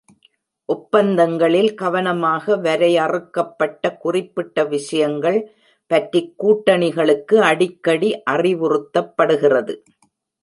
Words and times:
ஒப்பந்தங்களில் 0.69 1.73
கவனமாக 1.73 2.55
வரையறுக்கப்பட்ட 2.55 3.91
குறிப்பிட்ட 3.97 4.63
விஷயங்கள் 4.65 5.39
பற்றிக் 5.91 6.33
கூட்டணிகளுக்கு 6.43 7.35
அடிக்கடி 7.51 8.09
அறிவுறுத்தப்படுகிறது. 8.31 9.75